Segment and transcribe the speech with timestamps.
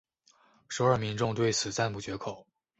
[0.67, 2.47] 首尔民众对此赞不绝口。